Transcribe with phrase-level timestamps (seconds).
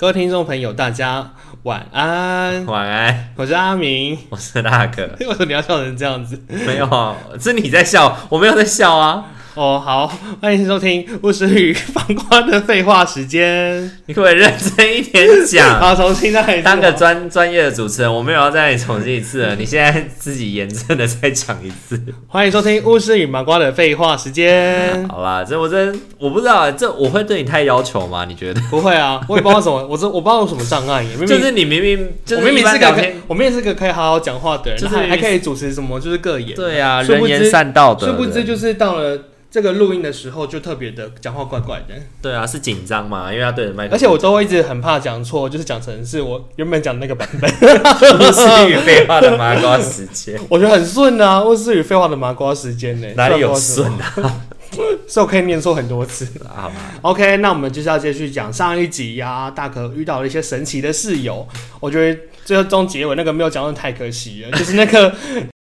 [0.00, 1.32] 各位听众朋友，大家
[1.64, 2.64] 晚安。
[2.66, 5.02] 晚安，我是阿明，我是大哥。
[5.18, 6.40] 为什么你要笑成这样子？
[6.48, 9.26] 没有啊，是你在笑，我没有在笑啊。
[9.58, 10.06] 哦，好，
[10.40, 13.82] 欢迎收听巫师与麻瓜的废话时间。
[14.06, 15.68] 你可不可以认真一点讲？
[15.82, 19.56] 好，重新再当个专专业的主持人，我没有要再重新一次了。
[19.56, 22.00] 你现在自己严正的再讲一次。
[22.28, 25.08] 欢迎收听巫师与麻瓜的废话时间。
[25.08, 28.24] 好啦，这我真我不知道，这我会对你太要求吗？
[28.28, 28.60] 你觉得？
[28.70, 31.02] 不会啊，我也不知道什么，我这我不知道有什么障碍。
[31.02, 32.86] 明明就是你明明，就是、我明明是个
[33.26, 36.54] 我明明是个可以好好讲话的人，就是还，还可以主持什么，就是个演。
[36.54, 38.06] 对啊，人言善道的。
[38.06, 39.18] 殊不知就是到了。
[39.50, 41.94] 这个录音的时候就特别的讲话怪怪的。
[42.20, 43.96] 对啊，是紧张嘛，因为他对着麦克风。
[43.96, 47.50] 而且我都会一直很怕讲错，就是讲成是我原本讲的那个版本。
[48.20, 51.42] 巫师与废话的麻瓜时间，我觉得很顺啊。
[51.42, 53.08] 巫师与废话的麻瓜时间呢？
[53.16, 54.42] 哪里有顺啊？
[55.08, 56.28] 所以我可以念错很多次。
[56.46, 59.50] 好吧，OK，那我们就是要继续讲上一集呀、啊。
[59.50, 61.48] 大可遇到了一些神奇的室友，
[61.80, 65.14] 我觉得最后终结尾那个没有讲的太可惜了，就是那个。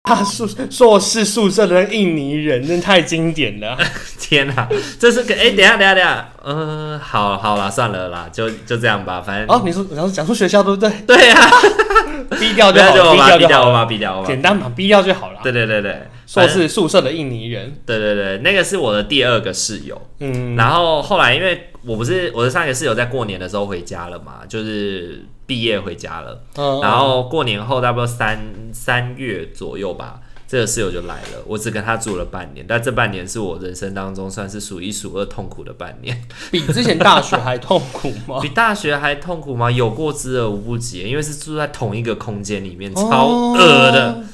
[0.07, 3.75] 他宿硕士宿舍的印尼人，真的太经典了！
[4.21, 4.69] 天哪，
[5.01, 10.91] 这是个哎、欸，等一下，等一下，等一下，嗯、呃，好，好啦，算了啦，就就这样吧，反正哦，你说，然后讲出学校对不对？
[11.07, 15.41] 对呀、 啊，逼掉就好了，逼掉就好了，逼掉，简单嘛，逼掉就好了。
[15.43, 25.25] 对对对对，硕士宿舍的印尼人，对对对，那个是我的第二个室友，嗯，然后后来因为我不是我的上一个室友在过年的时候回家了嘛，就是。
[25.47, 28.39] 毕业回家了，嗯，然后过年后差不多三
[28.73, 31.43] 三月左右吧，这个室友就来了。
[31.47, 36.23] 我只跟他住了半年，但这半年是我人生当中算是数一数二痛苦的半年。
[36.51, 38.41] 比之前大学还痛苦吗？
[38.43, 39.71] 比大学还痛苦吗？
[39.71, 44.13] 有过之而无不及，因为是住在同一个空间里面，超恶的。
[44.13, 44.25] 哦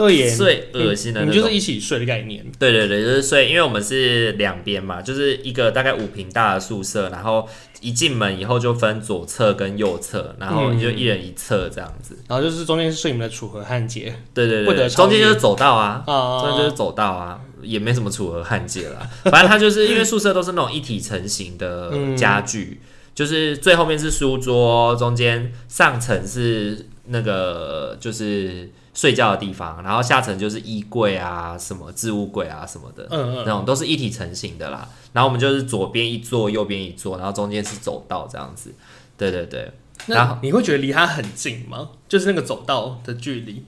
[0.00, 2.42] 对耶，最恶心的你就是一起睡的概念。
[2.58, 7.46] 对对对，就是睡，因为我们是两边嘛，就是一个大概五平大的宿舍，然后
[7.82, 12.16] 一进门以后就分左侧跟右侧，然后就一人一侧这样子。
[12.26, 14.14] 然后就是中间是睡你们的楚河汉界。
[14.32, 19.06] 对对对，中间就是走道啊，中间就是走道啊，也没什么楚河汉界啦。
[19.30, 22.80] 反正它就是因为宿舍都是那种一体成型的家具，
[23.14, 28.70] 就是最后面是书桌，中间上层是那个就是。
[28.92, 34.88] 睡觉的地方，然后下层就是衣柜啊，什么置物柜啊什么的，嗯嗯，那种都是一体成型的啦。
[35.12, 38.72] 然后我们就是左边一座，右边一座，然后中间是走道这样子。
[39.16, 39.72] 对对对。
[40.06, 41.90] 然后你会觉得离它很近吗？
[42.08, 43.64] 就是那个走道的距离？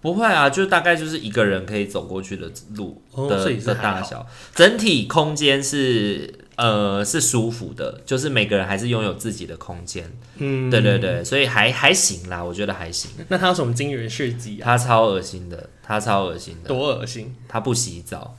[0.00, 6.46] 不会啊，就大概就是一个人可以走过去的路的、哦、的大小，整体空间是。
[6.62, 10.12] 呃，是舒服的，就是每个人还是拥有自己的空间。
[10.36, 13.10] 嗯，对对对，所以还还行啦，我觉得还行。
[13.28, 14.64] 那他有什么惊人事迹啊？
[14.66, 16.68] 他超恶心的，他超恶心的。
[16.68, 17.34] 多恶心？
[17.48, 18.36] 他不洗澡，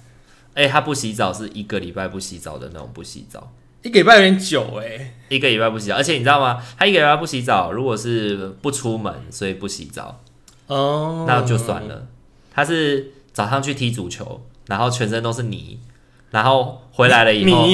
[0.54, 3.52] 哎、欸，他不洗澡是一个礼拜不洗澡的那种不洗澡。
[3.82, 5.14] 一个礼拜有点久哎、欸。
[5.30, 6.62] 一个礼拜不洗澡，而且你知道吗？
[6.78, 10.22] 他一个礼拜不洗澡，如果是不出门，所以不洗澡，
[10.68, 12.06] 哦，那就算了。
[12.54, 15.80] 他是早上去踢足球，然后全身都是泥。
[16.32, 17.68] 然后回来了以后，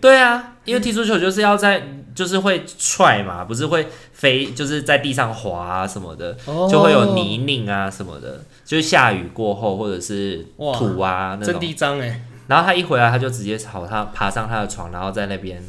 [0.00, 1.82] 对啊，因为踢足球就是要在，
[2.14, 6.36] 就是会踹嘛，不是会飞，就是在地上滑啊什么的，
[6.70, 11.52] 就会有泥泞啊什么的，就是下雨过后或者是土啊那种。
[11.52, 12.22] 真地脏哎！
[12.48, 15.62] 然后他一回来，他就直接朝他爬上他的床，然后在那边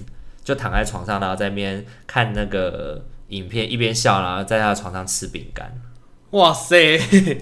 [0.43, 5.69] 就躺在床上，然后在那边看那个影片，一边笑，然后在他的床上吃饼干。
[6.31, 6.97] 哇塞，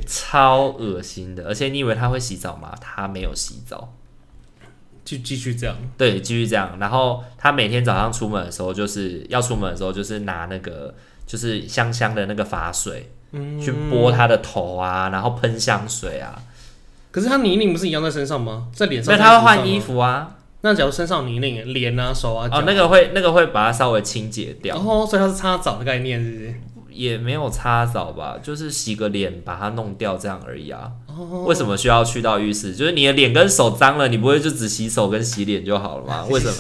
[0.08, 1.46] 超恶心的！
[1.46, 2.74] 而且你以为他会洗澡吗？
[2.82, 3.94] 他没有洗澡。
[5.08, 6.76] 就继续这样，对，继续这样。
[6.82, 10.94] 然后他每天早上出门的时候，就是要出门的时候，就是拿那个
[11.26, 16.44] 就是香香的那个发水，嗯，去拨他的头啊，然后喷香水啊。
[17.10, 18.68] 可是他泥泞不是一样在身上吗？
[18.74, 19.16] 在脸上？
[19.16, 20.36] 那他会换衣服啊。
[20.60, 24.76] 那假如身上泥泞，脸啊、手啊，哦，那个会那个会把它稍微清洁掉。
[24.76, 26.54] 哦，所以它是擦澡的概念，是不是？
[26.90, 30.92] 也没有擦澡吧，就是洗个脸把它弄掉这样而已啊。
[31.46, 32.76] 为什么需要去到浴室？
[32.76, 36.26] 就是你的脸跟手脏了，你不会就只洗手跟洗脸就好了吗？
[36.32, 36.54] 为什么？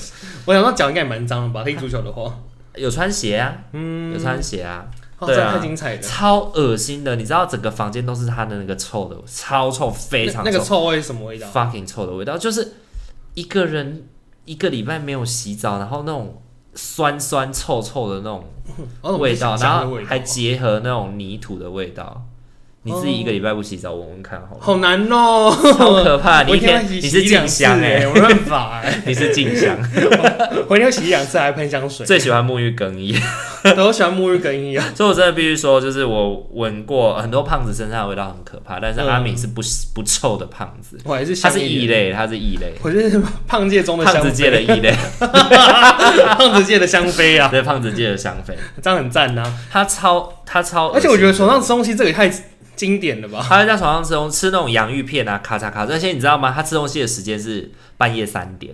[0.46, 1.64] 我想说脚应该也蛮脏的吧？
[1.64, 2.34] 踢足球的话，
[2.76, 4.86] 有穿鞋啊，嗯，有穿鞋啊，
[5.20, 7.16] 对啊，太精彩了，超恶心的。
[7.16, 10.52] 你知道整个房间都是他的那个臭的，超臭，非常臭。
[10.52, 12.74] 那个臭味是什么味道？fucking 臭的味道，就是
[13.34, 14.08] 一个人
[14.46, 16.42] 一个礼拜没有洗澡，然后那种。
[16.80, 18.46] 酸酸臭臭的那种
[19.18, 22.24] 味道，然后还结合那种泥土的味道。
[22.88, 24.62] 你自己一个礼拜不洗澡，闻闻看好了。
[24.62, 26.44] 好难哦，好可怕！
[26.48, 29.78] 你一天你是静香哎，没办法哎， 你是静香，
[30.70, 32.06] 我一天要洗一两次，还喷香水。
[32.06, 33.14] 最喜欢沐浴更衣，
[33.76, 34.86] 我喜欢沐浴更衣啊。
[34.96, 39.62] 所以我真的必须说，就是我闻过很多胖子身上的味道很可怕，但是阿敏是不
[39.94, 42.74] 不臭的胖子，我还是他是异类，他是异类。
[42.82, 44.96] 我觉得胖界中的胖子界的异类，
[46.38, 49.44] 胖子界的香妃啊，对，胖子界的香妃，这样很赞呐。
[49.70, 52.32] 他超他超，而且我觉得床上吃东西这个也太。
[52.78, 55.90] 经典的吧，他会在床上吃东西，吃那种洋芋片啊，咔嚓咔嚓。
[55.90, 56.54] 而且你知道吗？
[56.56, 58.74] 他吃东西的时间是半夜三点，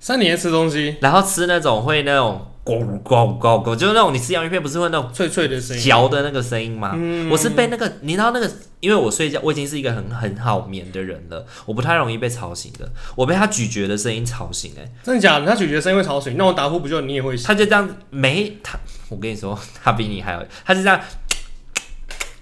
[0.00, 6.92] 三点吃东西，然后吃那种会那种咕咕咕咕，就是那种你吃洋芋片不是会那种脆脆的声音，嚼的那个声音吗？
[6.94, 12.90] 嗯、我是被那个，你知道那个，因为我睡觉，我已经是一个很很好眠的人了，我不太容易被吵醒的。
[13.14, 15.46] 我被他咀嚼的声音吵醒、欸，哎，真的假的？
[15.46, 16.36] 他咀嚼的声音会吵醒？
[16.36, 17.46] 那我打呼不就你也会醒？
[17.46, 18.78] 他就这样没他，
[19.10, 21.00] 我跟你说，他比你还要，他是这样。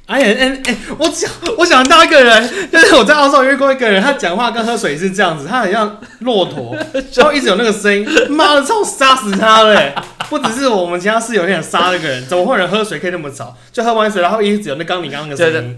[0.07, 6.77] 哎呀，哎哎，我想我想到一个人，就是我在澳洲遇过一个人，他讲话跟喝水是这样子，他很像骆驼，
[7.15, 9.95] 然后一直有那个声音，妈的，超杀死他嘞！
[10.29, 13.57] 不只是我们其他室友想杀那个人，怎么会有人喝水可以那么吵？
[13.73, 15.77] 就喝完水，然后一直有那刚你刚刚那个声音。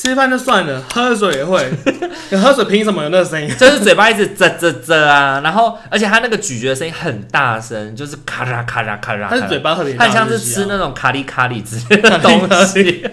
[0.00, 1.70] 吃饭就算了，喝水也会。
[2.30, 3.54] 你 喝水凭什么有那个声音？
[3.58, 9.26] 就是嘴巴一直啧啧啧啊，然后而且他那个咀嚼声音很大声，就是咔啦咔啦咔啦。
[9.28, 13.06] 他是嘴巴特别大，他像是吃那种咖喱咖喱之类的东西。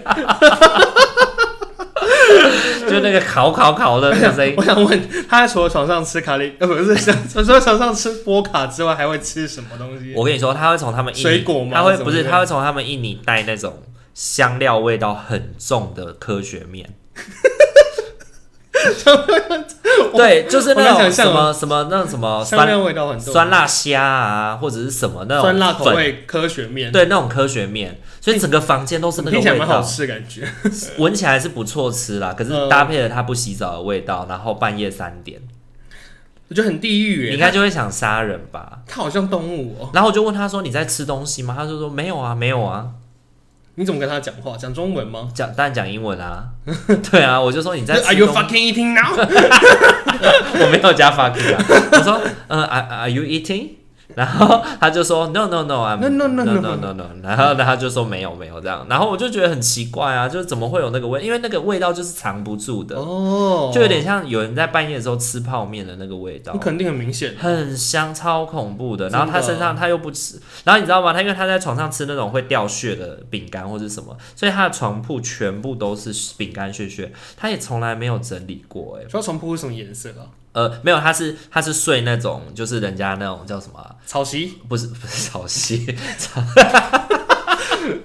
[2.88, 4.54] 就那个烤烤烤的那个声音。
[4.56, 4.98] 我想问，
[5.28, 6.96] 他除了床上吃咖喱，呃，不是，
[7.34, 10.14] 除了床上吃波卡之外，还会吃什么东西？
[10.16, 11.72] 我跟你说，他会从他们水果吗？
[11.74, 13.82] 他会不是，他会从他们印尼带那种。
[14.18, 16.92] 香料味道很重的科学面，
[20.16, 30.48] 对，就是那种什么什么那种什么香料味道很重酸辣虾啊，或者是什么那种酸辣口味科学面，对，那种科学面，所以整个房间都是那个味道，蛮好吃感觉，
[30.98, 32.34] 闻起来是不错吃啦。
[32.36, 35.40] 可是搭配了他不洗澡的味道，然后半夜三点，
[36.48, 38.80] 我觉得很地狱，你应该就会想杀人吧？
[38.88, 39.90] 他好像动物哦。
[39.94, 42.88] 然后我就问他说：“你在吃东西吗？”他就说：“没有啊，没有啊。”
[43.78, 44.56] 你怎么跟他讲话？
[44.56, 45.28] 讲中文吗？
[45.32, 46.48] 讲当然讲英文啊。
[47.12, 48.06] 对啊，我就说你在吃。
[48.06, 49.14] Are you fucking eating now？
[49.16, 51.64] 我没有加 fucking 啊。
[51.92, 53.77] 我说，嗯，Are Are you eating？
[54.14, 61.22] 然后他就说 no no no I'm no no no no no no 然后他就说没有没有这样，然后我就觉得很奇怪啊，就是怎么会有那个味？
[61.22, 69.08] 因为那个味道就是藏不住的哦，就有点像有人在半夜的时候吃泡面的那个味道，肯定很明显，很香，超恐怖的。
[69.10, 71.12] 然后他身上他又不吃，然后你知道吗？
[71.12, 78.98] 他因为他在床上吃那种会掉屑的饼干或者什么，所以他的床铺全部都是饼干屑屑，他也从来没有整理过。
[78.98, 80.26] 哎，他床铺是什么颜色啊？
[80.58, 84.58] 呃，没有，他是他是睡那种，就是人家那种叫什么、啊、草席？
[84.68, 85.86] 不是不是草席，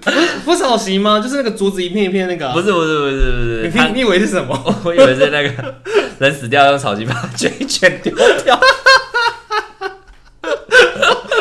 [0.04, 1.18] 不 是不是草席吗？
[1.18, 2.54] 就是那个竹子一片一片那个、啊。
[2.54, 4.56] 不是不是不是不是，你你以为是什么？
[4.84, 5.74] 我以为是那个
[6.20, 8.14] 人死掉用草席把它卷一卷丢
[8.44, 8.54] 掉。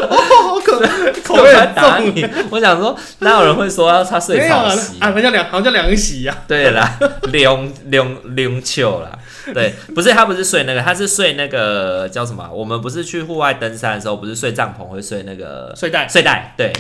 [0.10, 0.63] 哦，好可爱，
[1.24, 2.26] 口味很打你。
[2.50, 5.12] 我想说，哪有人会说要他睡草席啊？
[5.12, 6.36] 好像凉，好像凉席呀。
[6.48, 6.98] 对啦，
[7.32, 9.18] 凉凉凉秋啦。
[9.54, 12.50] 对，不是他不是睡那个，他是睡那个叫什么？
[12.54, 16.08] 我们不是去户外登山的时候，不是睡帐篷会睡那个睡袋？
[16.08, 16.72] 睡袋，对，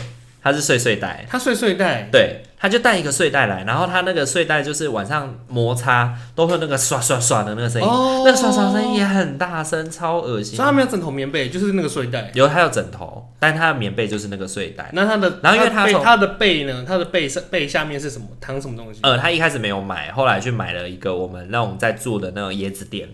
[0.41, 1.25] 他是睡睡袋。
[1.29, 10.55] 他睡睡袋，对，他就带一个睡袋来，然后他那个睡袋就是晚上摩擦都会那个刷刷刷的那个声音，哦、那个刷刷声音也很大声，超恶心。
[10.55, 12.31] 所以他没有枕头棉被，就是那个睡袋。
[12.33, 14.89] 有，他有枕头，但他的棉被就是那个睡袋。
[14.93, 16.85] 那他的，然后因为他他的背呢？
[16.87, 18.27] 他的背是被下面是什么？
[18.39, 19.01] 躺什么东西？
[19.03, 23.09] 呃，他一开始没有买，后来去买了一个我们那种在住的那种椰子垫。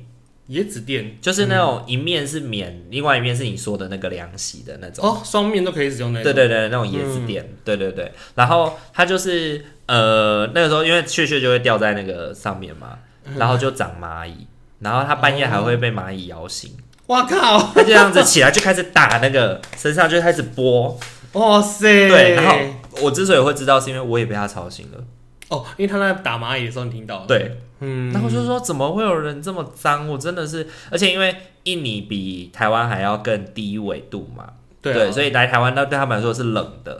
[0.49, 6.23] 椰子垫就是那种一面是棉，嗯、另外一面是你说的那个凉席的那种哦，双面都可以使用那种。
[6.23, 8.11] 对对对，那种椰子垫，嗯、对对对。
[8.35, 12.97] 然后它就是呃那个时候因为屑屑就会掉在那个上面嘛，
[13.37, 14.47] 然后就长蚂蚁，
[14.79, 16.71] 然后它半夜还会被蚂蚁咬醒。
[17.07, 17.71] 哇靠！
[17.73, 20.95] 它就这样子起来就开始打那个身上就开始剥。
[21.33, 22.07] 哇塞！
[22.07, 22.55] 对，然后
[23.01, 25.03] 我之所以会知道，是因为我也被它吵醒了。
[25.49, 27.25] 哦，因为他在打蚂蚁的时候，你听到了。
[27.27, 30.07] 对，嗯，然后就说怎么会有人这么脏？
[30.07, 36.93] 我真的是，而且因为印尼比台湾还要更低纬度嘛，对，啊、对，所以来台湾那对他们来说是冷的，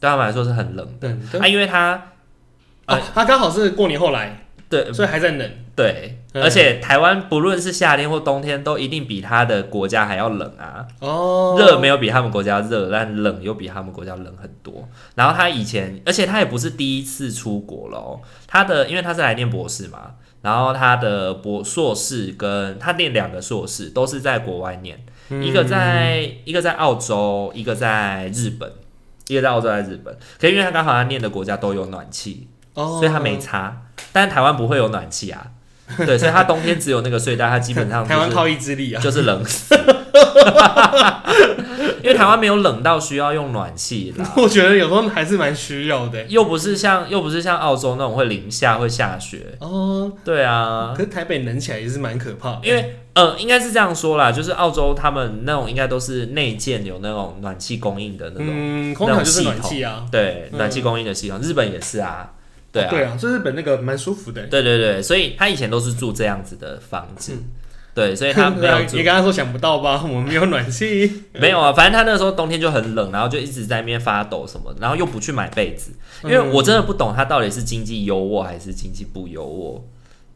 [0.00, 1.08] 对他们来说是很冷的。
[1.08, 1.94] 嗯、啊，因为他，
[2.86, 5.50] 哦，他刚好是过年后来，对，所以还在冷。
[5.74, 10.86] 对，而且台湾不论是夏天或冬天，都一定比他的国家还要冷啊。
[11.00, 14.88] 哦，热没有比他们国家热，但冷又比他们国家冷很多。
[15.14, 18.20] 然后他以前，而且他也不是第一次出国了。
[18.46, 24.98] 他的，因为他是来念博士嘛，然后他的博硕士跟他念两个硕士都是在国外念。
[25.30, 28.72] 嗯、一个在一个在澳洲，一个在日本，
[29.26, 30.16] 一个在澳洲在日本。
[30.40, 33.82] 可是因为他刚好他念的国家都有暖气，哦、所以他没差。
[34.10, 35.48] 但台湾不会有暖气啊，
[36.06, 39.74] 对，所以它冬天只有那个睡袋，它基本上、就是、台湾靠意志力啊， 就是冷死。
[42.02, 46.22] 因为台湾没有冷到需要用暖气啦，我觉得有时候还是蛮需要的。
[46.24, 50.10] 又不是像又不是像澳洲那种会零下会下雪哦。
[50.24, 52.60] 对啊，可是台北冷起来也是蛮可怕的。
[52.62, 62.30] 因为呃，应该是这样说啦，就是澳洲他们那种应该都是内建有那种暖气供应的那种，嗯，空调就是暖气啊，对，暖气供应的系统，日本也是啊，
[62.70, 64.42] 对啊，对啊，就日本那个蛮舒服的。
[64.46, 67.32] 对对对，所以他以前都是住这样子的房子。
[67.94, 68.78] 对，所以他 没有。
[68.92, 70.00] 你刚刚说想不到吧？
[70.06, 71.24] 我们没有暖气。
[71.34, 79.82] 没有啊，反正他那个时候冬天就很冷，然后就一直在那边发抖什么，然后又不去买被子，因为我真的不懂他到底是经济优渥还是经济不优渥。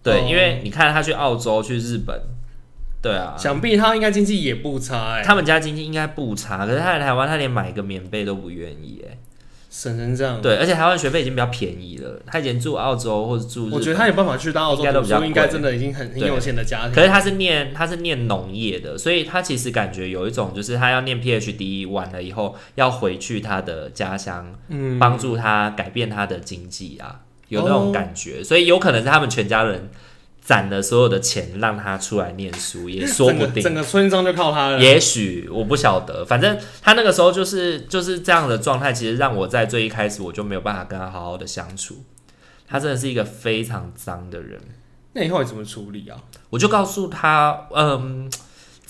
[0.03, 2.21] 对，因为你看他去澳洲、去日本，
[3.01, 5.23] 对啊，想必他应该经济也不差哎。
[5.23, 9.17] 他们家经济应该不差，可是他在台湾，他连买一个棉被都不愿意哎。
[9.75, 12.21] 省成这样，对，而且台湾学费已经比较便宜了。
[12.27, 16.93] 他以前住澳洲或者住，我觉得他有办法去到澳洲，应该都比较应该真的已经很很有钱的家庭。
[16.93, 29.89] 可是他是念他是念农业的，所以他其实感觉有一种就是他要念 PhD 完了以后要回去他的家乡，嗯，帮助他改变他的经济啊，有那种感觉，哦、所以有可能是他们全家人。
[30.43, 33.63] 攒了所有的钱让他出来念书，也 说不定。
[33.63, 34.79] 整个，整个村庄就靠他了。
[34.81, 42.05] 也许我不晓得，反正他那个时候就是就是这样的状态，其实让我在最一开始我就没有办法跟他好好的相处。
[42.67, 44.61] 他真的是一个非常脏的人。
[45.13, 46.19] 那以后你怎么处理啊？
[46.51, 48.31] 我就告诉他，嗯。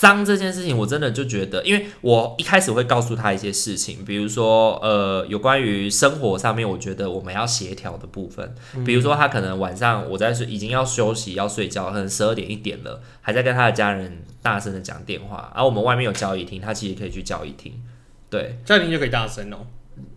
[0.03, 8.53] 脏这件事情，我真的就觉得，因为我一开始会告诉他一些事情，比如说，呃，有关于生活上面，我觉得我们要协调的部分，
[8.85, 17.73] 比如说他可能晚上我在睡，已经要休息要睡觉，可能十二点一点了，还在跟他的家人大声的讲电话，而我们外面有交易厅，他其实可以去交易厅，
[18.29, 19.59] 对，交易厅就可以大声哦，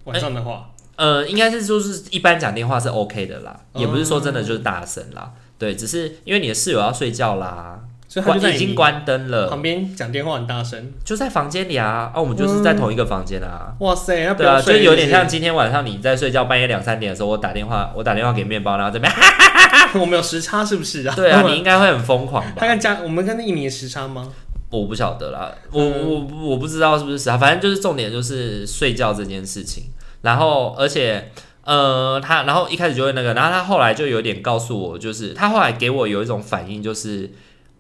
[0.05, 7.83] 晚上的话，欸、呃，应该是就是一般讲电话是 OK 的啦，也不是说真的就是大声啦，对，只是因为你的室友要睡觉啦。
[8.21, 13.73] 关已经关灯了，旁边讲电话很大声，就在房间里啊，啊，我们就是在同一个房间啊。
[13.79, 19.11] 哇塞，那对啊，就有点像今天晚上你在睡觉，半夜两三点的时候，我打电话，我打电话给面包，然后这边，
[19.99, 21.13] 我们有时差是不是啊？
[21.15, 22.53] 对啊， 你应该会很疯狂吧？
[22.57, 24.31] 他跟家，我们跟那一年时差吗？
[24.69, 29.85] 我不晓得啦，我我我不知道是不是时差，反正就是重点就是睡觉这件事情。
[30.21, 31.31] 然后，而且，
[31.63, 37.29] 呃，他然后一开始就会那个，然后他后来就有点告诉我，就是他后来给我有一种反应，就是。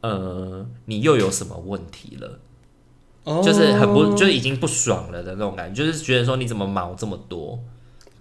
[0.01, 2.39] 呃，你又有什么问题了
[3.23, 3.43] ？Oh.
[3.43, 7.59] 就是很不，就已经不爽了的那种感觉，就是觉得说你怎么毛这么多？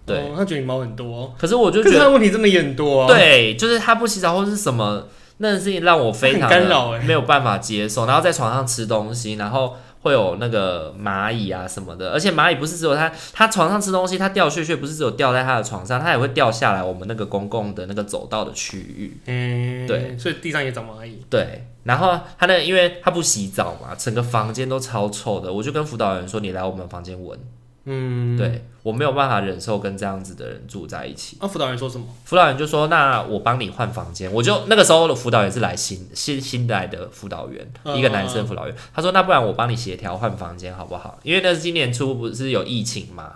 [0.05, 3.07] 对，oh, 他觉得你毛很多，可是我就觉得他问题真的也很多啊。
[3.07, 8.05] 对，就是他不洗澡或是什么，那件事情让我非常干扰，没有办法接受。
[8.05, 9.75] 然后在床上吃东西，然后。
[10.05, 19.17] 会有那个蚂蚁啊什么的，而且蚂蚁不是只有它，它床上吃东西，它掉屑屑不是只有掉在它的床上，它也会掉下来我们那个公共的那个走道的区域。
[19.25, 21.25] 嗯，对，所以地上也长蚂蚁。
[21.27, 27.39] 对，然后它那个，因为它不洗澡嘛，整个房间都超臭的，我就跟辅导员说：“你来我们房间闻。”
[27.87, 31.37] 嗯，对，我没有办法忍受跟这样子的人住在一起。
[31.39, 32.05] 那辅导员说什么？
[32.23, 37.63] 辅导员就说：“那我帮你换房间。”我就那个时候的辅导员是来新新新来的辅导员，
[37.95, 38.75] 一个男生辅导员。
[38.91, 41.19] 他说：“那不然我帮你协调换房间好不好？
[41.21, 43.33] 因为那是今年初不是有疫情嘛，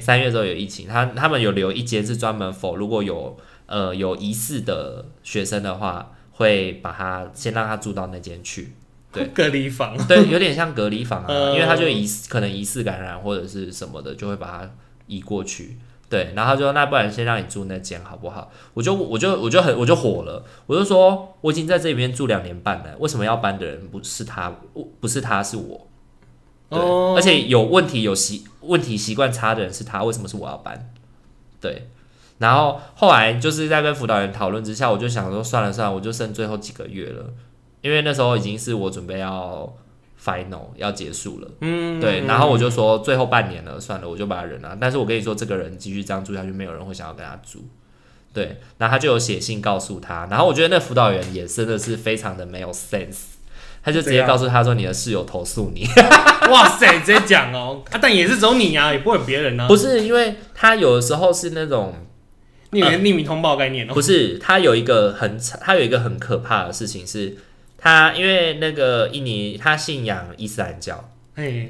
[0.00, 8.74] 三月的时候有疫情，他他们有留一间是专门 for 如果有呃有疑似的学生的话，会把他先让他住到那间去。”
[9.12, 14.70] 对，隔离房，对，有点像隔离房啊， 呃、因为他就疑似可能疑似感染或者是什么的，就会把他
[15.06, 15.76] 移过去。
[16.08, 18.50] 对，然后他就说，那不然先让你住那间好不好？
[18.74, 24.54] 我就我就我就很我就火了，我就说我已经在这里面住两年半了，为什么要搬的人不是他？
[25.00, 25.88] 不是他是我。
[26.68, 30.90] 对，哦、而且有问题有习问题习惯差的人是他，为什么是我要搬？
[31.60, 31.88] 对，
[32.38, 37.24] 然后后来就是在跟辅导员讨论之下，我就想说算了算了，我就剩最后几个月了。
[37.82, 39.70] 因为那时候已经是我准备要
[40.24, 44.78] final 要结束了，嗯，对，然后我就说最后半年了，算了，我就把他忍了。
[44.80, 47.64] 但是我跟你说，这个人继续这样住下去，没有人会想要跟他住，
[48.32, 48.60] 对。
[48.78, 53.22] 然后他就有写信告诉他，然后我觉得那辅导员也真的是非常的没有 sense，
[53.82, 55.84] 他就直接告诉他说：“你的室友投诉你。
[56.52, 59.66] ”哇塞，直接讲哦，啊，但也是只有你啊，也不会有别人啊。
[59.66, 61.94] 不是，因为他有的时候是那种
[62.70, 63.92] 匿名匿名通报概念哦。
[63.92, 67.36] 不是，他有一个很他有一个很可怕的事情是。
[67.82, 71.08] 他因为那个印尼，他信仰伊斯兰教。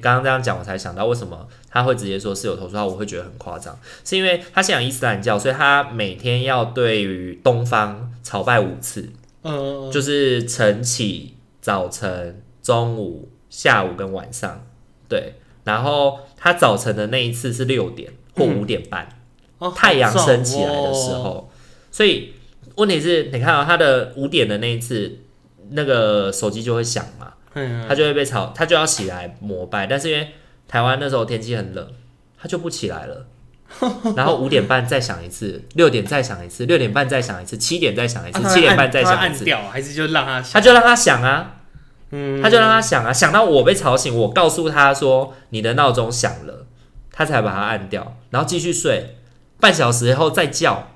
[0.01, 9.09] 刚刚这样讲，我才想到为什么他会直接说室友投诉他，我会觉得很夸张，是因为他信仰伊斯兰教，所以他每天要对于东方朝拜五次。
[9.45, 14.65] 嗯，就是晨起、早晨、中午、下午跟晚上，
[15.09, 19.09] 对，然后他早晨的那一次是六点或五点半，
[19.61, 19.69] 嗯。
[19.69, 21.49] 哦、太阳升起来的时候，哦、
[21.93, 22.33] 所以
[22.75, 25.19] 问题是，你看到、喔、他的五点的那一次，
[25.73, 30.29] 那个手机就会响嘛，嗯、他就会被吵，他就要起来膜拜，但是因为
[30.67, 31.87] 台湾那时候天气很冷，
[32.41, 33.27] 他就不起来了。
[34.15, 39.47] 然后五点半再响一次，六点再响一次，六点半再响一次，七点再响一次，七点半再响一次。
[39.47, 40.53] 掉还是就让他响？
[40.53, 41.57] 他就让他响啊，
[42.11, 46.67] 嗯，他就让他响啊，响到我被吵醒，我告诉他说你的闹钟响了，
[47.11, 49.17] 他才把它按掉，然后继续睡，
[49.59, 50.92] 半小时以后再叫。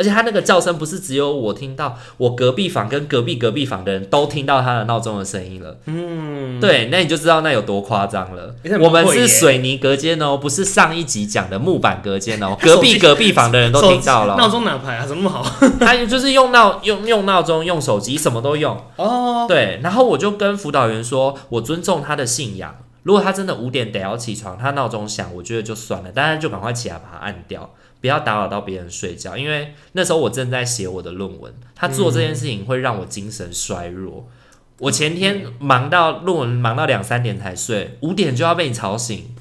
[0.00, 5.76] 而且他那个叫声不是只有我听到，我隔壁房跟隔壁隔壁房的人都听到他的闹钟的声音了。
[5.84, 8.54] 嗯，对，那你就知道那有多夸张了。
[8.80, 12.56] 我们是水泥隔间哦，不是上一集讲的木板隔间哦。
[12.64, 14.36] 隔壁隔壁房的人都听到了。
[14.36, 15.04] 闹钟哪排啊？
[15.04, 15.44] 怎么那么好？
[15.78, 18.74] 他就是用闹用用闹钟，用手机，什么都用。
[18.96, 19.80] 哦，对。
[19.82, 22.74] 然后我就跟辅导员说，我尊重他的信仰。
[23.02, 27.68] 如果他真的五点得要起床，他闹钟响，我觉得就算了，大家就赶快起来把它按掉。
[28.00, 34.26] 不要打扰到别人睡觉，因为那时候我正在写我的论文，他做这件事情会让我精神衰弱。
[34.26, 34.32] 嗯、
[34.78, 39.34] 我前天忙到论文忙到两三点才睡，五点就要被你吵醒。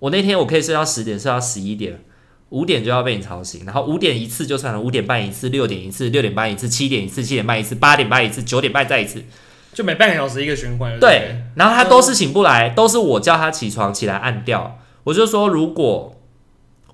[0.00, 2.04] 我那天我可以睡到十点，睡到十一点，
[2.50, 3.64] 五点就要被你吵醒。
[3.64, 9.24] 然后五点一次就算了，五点半一次，六点一次，六点半一次，七点一次，七点半一次，八点半一次，九点半再一次，
[9.72, 11.00] 就每半个小时一个循环。
[11.00, 14.78] 对，然后他都是醒不来，都是我叫他起床起来按掉。
[15.04, 16.13] 我就说如果。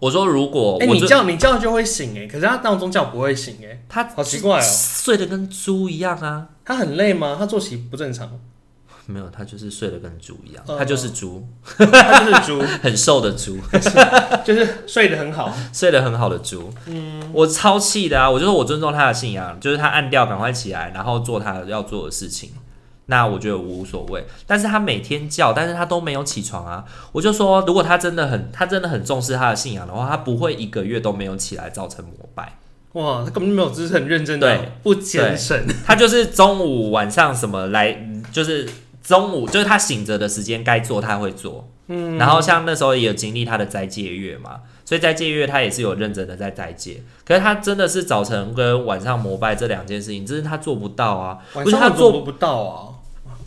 [0.00, 6.48] 我说如果我、欸、你叫你叫就会醒哎，可是他闹钟叫不会醒哎，他好奇怪哦，睡得跟猪一样啊。
[6.64, 7.36] 他很累吗？
[7.38, 8.28] 他作息不正常？
[9.06, 11.44] 没有，他就是睡得跟猪一样，他就是猪，
[11.76, 13.58] 他就是猪， 很瘦的猪，
[14.44, 16.72] 就是睡得很好，睡得很好的猪。
[16.86, 18.30] 嗯，我超气的啊！
[18.30, 22.50] 我就说我尊重他的信仰，就是他按掉赶快起来，然后做他要做的事情。
[23.10, 26.84] 那我觉得无所谓，但是他每天叫，但是他都没有起床啊。
[27.10, 32.56] 我就说，如果他真的很，他真的很重视他的信仰的话，他不会一个月都没有起来造成膜拜。
[32.92, 35.66] 哇，他根本就没有，只是很认真的，对，不虔诚。
[35.84, 37.94] 他就是中午、晚上什么来，
[38.32, 38.68] 就是
[39.02, 41.68] 中午就是他醒着的时间该做他会做。
[41.88, 47.02] 嗯，然后像那时候也有经历他的斋戒月嘛，所以斋戒月他也是有认真的在斋戒。
[47.26, 52.94] 可是他真的是早晨跟晚上膜拜这两件事情，这是他做不到啊，不是他做不到啊。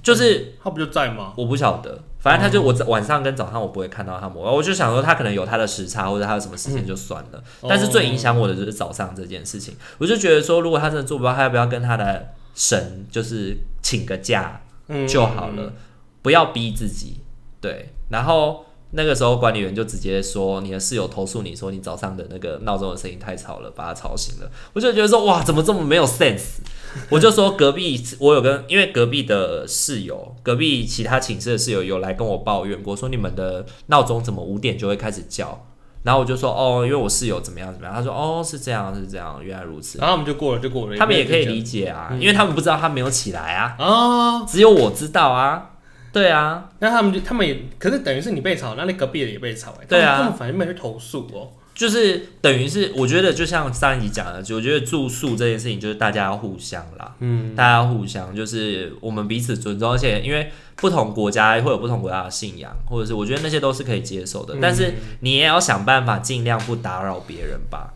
[0.03, 1.33] 就是他不就在吗？
[1.35, 7.41] 我不晓得，反正他就我晚上跟早上我不会看到他们，我就想说他可能有他的时差或者他有什么事情就算了。
[7.67, 14.61] 但是最影响我的就是早上这件事情，我就觉得说如果他真的做不到，他要不要跟他的神就是请个假
[15.07, 15.73] 就好了，
[16.21, 17.21] 不要逼自己。
[17.61, 24.49] 对，然后那个时候管理员就直接说你的室友投诉你说你早上的那个闹钟的声音太吵了，把他吵醒了。
[24.73, 26.59] 我就觉得说哇，怎么这么没有 sense？
[27.09, 35.65] 我就说隔壁，我有跟，因为隔壁的室友，隔壁其他寝室的室友有来跟我抱怨过，说你们的闹钟怎么五点就会开始叫？
[36.03, 37.95] 然后我就说哦，因为我室友怎么样怎么样。
[37.95, 39.97] 他说哦，是这样是这样，原来如此。
[39.97, 40.95] 然后我们就过了就过了。
[40.97, 43.75] 他们也可以理解啊，因为他们不知道他没有起来啊。
[43.79, 45.71] 哦，只有我知道啊。
[46.13, 49.85] 对啊，那他们就他们也，可是等于是你被吵，那你隔壁的也被吵哎。
[49.89, 51.49] 对啊，他们反正没去投诉哦。
[51.73, 67.91] 就是等于是，我觉得就像上一集讲的，就我觉得住宿这件事情，就是大家要互相啦，嗯，大家要互相，就是我们彼此尊重，而且因为不同国家会有不同国家的信仰，或者是我觉得那些都是可以接受的，嗯，但是你也要想办法尽量不打扰别人吧。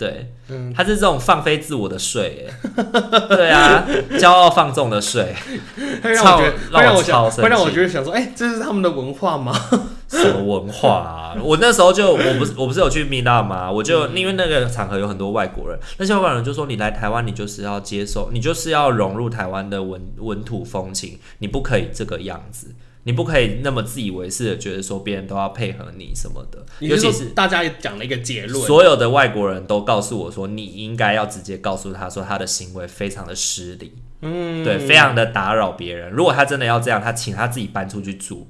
[0.00, 2.80] 对，嗯，他是这种放飞自我的睡，哎，
[3.28, 5.34] 对啊，骄傲放纵的睡，
[6.02, 9.54] 会让我觉得，会让我想，会让我觉得想说，哎，这是他们的文化吗？
[10.08, 11.36] 什么文化啊？
[11.42, 13.70] 我那时候就，我不是，我不是有去米纳吗？
[13.70, 22.68] 我就因为那个场合有很多外国人，那些外国人就说，你来台湾，你就是要接受，你就是要融入台湾的文文土风情，你不可以这个样子。
[23.04, 36.10] 你不可以那么自以为是的觉得说别人都要配合你什么的，尤其是大家也讲了一个结论，所有的外国人都告诉我说，你应该要直接告诉他说他的行为非常的失礼，嗯，对，非常的打扰别人。
[36.10, 38.46] 如果他真的要这样，他请他自己搬出去住，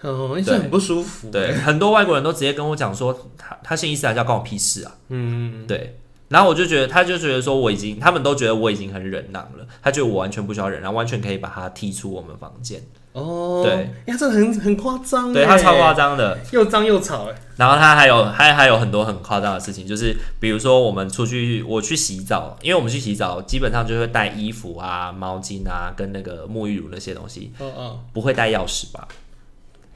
[0.00, 1.30] 哦，这很不舒服。
[1.30, 5.96] 对，很多外国人都直接跟我讲说，他他信伊斯兰教关我屁事啊，嗯，对。
[6.28, 12.80] 然后我就觉得，他就觉得说我已经，他们都觉得我已经很忍让了，他觉得我完全不需要忍让，完全可以把他踢出我们房间。
[13.12, 17.34] 哦，对，呀，这很很夸张，对他超夸张的，又脏又吵哎。
[17.56, 29.08] 然后他还有还还有很多很夸张的事情，就是比如说我们出去，我去洗澡，因为我们去洗澡基本上就会带衣服啊、毛巾啊，跟那个沐浴乳那些东西，嗯嗯，不会带钥匙吧？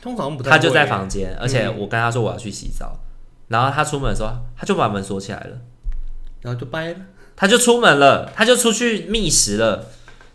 [0.02, 0.50] 通常不太。
[0.50, 2.98] 他就在房间，而且我跟他说我要去洗澡，
[3.46, 5.56] 然后他出门的时候，他就把门锁起来了，
[6.42, 6.96] 然后就掰了，
[7.36, 9.86] 他就出门了，他就出去觅食了，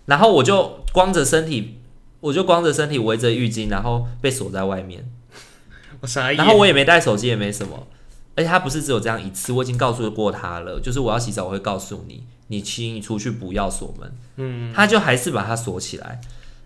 [0.06, 1.76] 然后我就光着身体。
[2.22, 5.10] 我就光着身体围着浴巾，然后被锁在外面。
[6.02, 6.38] 我傻眼。
[6.38, 7.88] 然后我也没带手机，也没什么。
[8.36, 14.12] 而且他不是只有这样一次，我已经告诉过他了，就是我要洗澡，我会告诉你，你请你出去不要锁门。
[14.38, 16.22] 嗯，他就还是把它锁起来。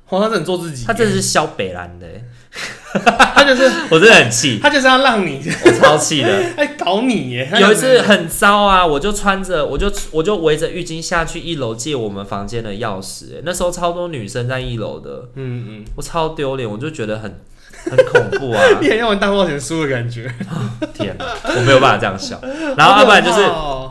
[0.10, 2.08] 哇，他真的做自己，他真的是小北兰的。
[3.34, 7.52] 他就是， 我真的很气，他就是要让你，我超气的，哎，搞你耶！
[7.60, 17.40] 有一次很糟啊，我就穿着，我就我就围着浴巾下去一楼借我们房间的钥匙，哎，那时候超多女生在一楼的，嗯嗯，我超丢脸，我就觉得很
[17.86, 20.32] 很恐怖啊， 你很让我大冒险输的感觉，
[20.94, 22.40] 天哪，我没有办法这样笑，
[22.78, 23.40] 然后要不然就是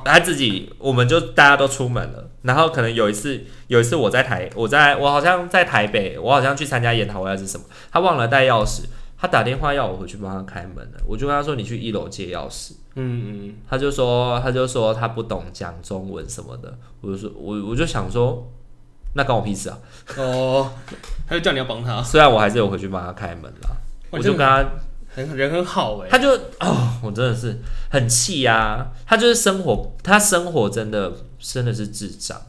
[0.05, 3.45] 他自己，我们就大家都出门了，然后可能有一次。
[3.69, 8.83] 有一次我在台，我在我好像在台北，我好像去参加研讨会还是什么，他忘了带钥匙，
[9.17, 18.47] 他打电话要我回去帮他开门了，我就跟他说，你去一楼借钥匙，嗯嗯，他就说他就说他不懂讲中文什么的，我就说我我就想说，
[19.15, 19.79] 那关我屁事啊，
[20.19, 20.71] 哦，
[21.27, 23.71] 他就叫你要帮他，虽然我还是有回去帮他开门啦，
[24.11, 24.63] 我就跟他
[25.15, 26.29] 很人很好哎，他就
[26.61, 27.59] 哦，我真的是
[27.91, 31.11] 很气呀，他就是生活，他生活真的
[31.43, 32.41] 真的是智障。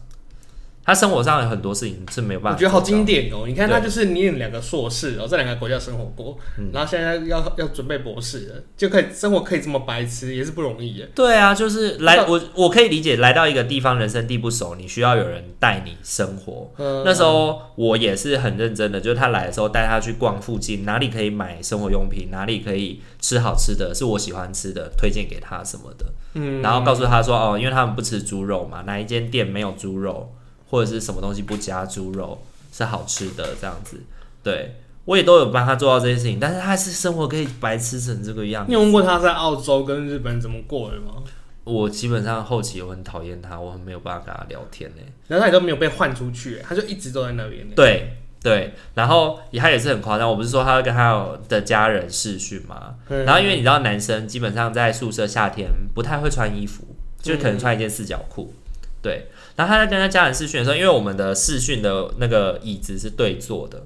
[0.85, 2.57] 他生活上有很多事情是没有办法。
[2.57, 3.45] 我觉得好经典哦！
[3.47, 11.09] 你看他就是念两个硕士，然后在两个国家生活过，嗯、然后现在要要准备博士了，就可以生活可以这么白痴，也是不容易耶。
[11.15, 16.71] 对啊，就是来我我可以理解，来到一个地方人生地不熟，你需要有人带你生活。
[16.77, 26.05] 嗯、那时候我也是很认真的，就是他来的时候带他去逛附近哪里可以买生活用品，哪里可以吃好吃的，是我喜欢吃的，推荐给他什么的。
[26.33, 30.29] 嗯，然后告诉他说哦，因为他们不吃猪肉嘛，哪一间店没有猪肉。
[30.73, 34.01] 或者是什么东西不加猪肉是好吃的这样子，
[34.41, 34.73] 对
[35.05, 38.69] 我也都有帮他做到这些事情，但是他是生活可以白吃成这个样子。
[38.69, 41.21] 你有问过他在澳洲跟日本怎么过的吗？
[41.63, 45.03] 我基本上后期我很讨厌他，我很没有办法跟他聊天呢。
[45.27, 47.69] 然后他也都没有被换出去，他就一直都在那边。
[47.75, 52.95] 对对，然后他也是很夸张，我不是说他会跟他的家人视讯吗？
[53.09, 56.83] 嗯、然后因为你知道男生基本上在宿舍夏天不太会穿衣服，
[57.21, 58.62] 就可能穿一件四角裤，嗯、
[59.03, 59.27] 对。
[59.55, 63.83] 然后他在跟他家人视讯的时候，因为我们的视讯的那个椅子是对坐的，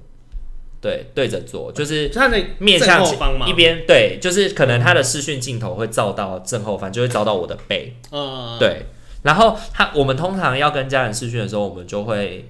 [0.80, 3.04] 对，对着坐，就是他的面向
[3.46, 8.86] 一边，对，就是可能他的视讯镜头会照到正后方，就会照到我的背，嗯，对。
[9.22, 12.48] 然后他我们通常要跟家人视讯的时候，我们就会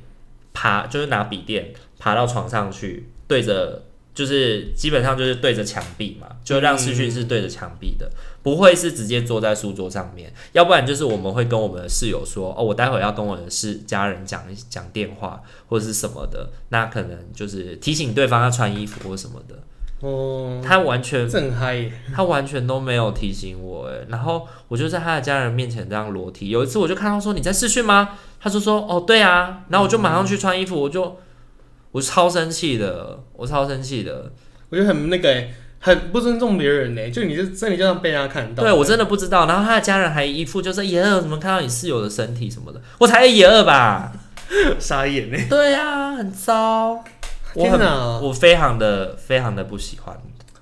[0.53, 3.83] 爬，就是拿笔电爬到床上去，对着。
[4.19, 10.33] 就是基本上就是对着墙壁嘛，就让视讯是对着墙壁的，嗯、不会是直接坐在书桌上面。
[10.51, 19.55] 要不然就是我们会跟我们的室友说，哦，我待会要跟我的室家人讲讲电话或者是什么的，那可能就是提醒对方要穿衣服或什么的。
[20.01, 26.49] 哦，他完全正嗨，他完全都没有提醒我，诶，然后我就在他的家人面前这样裸体。
[26.49, 28.19] 有一次我就看到说，你在试训吗？
[28.41, 31.17] 他就说，哦，对啊，然后我就马上去穿衣服，我就。
[31.99, 34.31] 我超生气的，我超生气的，
[34.71, 37.11] 我觉得很那个、欸，很不尊重别人呢、欸。
[37.11, 39.47] 就你就在你这样被人家看到，对我真的不知道。
[39.47, 44.13] 然后他的家人还一副就是耶二怎么看到你室友的身体什么的，我才耶二吧，
[44.79, 45.47] 傻眼呢、欸。
[45.51, 47.03] 对啊，很糟。
[47.55, 50.17] 天哪，我非常的非常的不喜欢。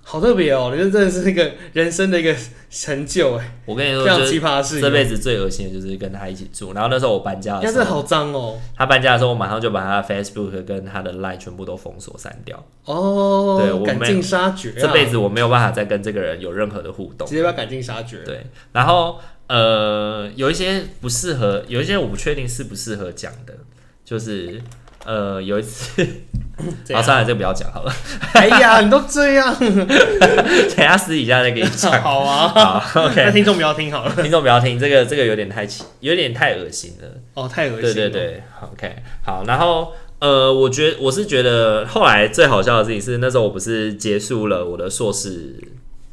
[0.08, 2.32] 好特别哦，你这真的是那个人生的一个
[2.70, 3.58] 成就哎！
[3.64, 6.72] 我跟你说，非常奇葩的事，这辈子最恶心的就是跟他一起住。
[6.72, 8.56] 然后那时候我搬家的时候，真的好脏哦。
[8.76, 12.64] 他搬家的时候，我马上就把他的 Facebook 跟他的 Line 全部都封锁删掉。
[12.84, 14.70] 哦，对，我赶尽杀绝。
[14.78, 18.18] 这辈子我没有办法再跟这个人有任何的互动，直接把赶尽杀绝。
[18.18, 23.52] 对，然后呃，有一些不适合，有一些我不确定适不适合讲的，
[24.04, 24.62] 就是。
[25.04, 26.04] 呃，有一次，
[26.94, 27.92] 好，算了，这个不要讲好了。
[28.32, 31.92] 哎呀，你都这样， 等下私底下再给你讲。
[32.00, 32.48] 好啊，
[32.80, 33.24] 好，OK。
[33.26, 37.08] 那听众不要听好了， 听众不要听，这个这个有点太奇，有点太恶心了。
[37.34, 37.82] 哦，太恶心。
[37.82, 38.42] 对对对
[38.72, 38.96] ，OK。
[39.22, 45.56] 好，然后呃，我觉得我是觉得后来最好笑的事情是，那时候我不是结束了我的硕士。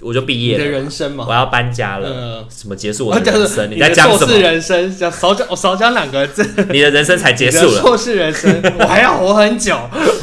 [0.03, 2.09] 我就毕业了，你的人生嘛，我要搬家了。
[2.09, 3.71] 嗯，什么结束我的人生？
[3.71, 4.33] 你在讲什么？
[4.37, 6.43] 人生讲少讲，我少讲两个字。
[6.71, 9.77] 你的人生才结束了，硕士人生， 我还要活很久，